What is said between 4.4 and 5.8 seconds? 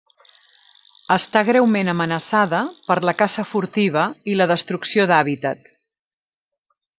la destrucció d'hàbitat.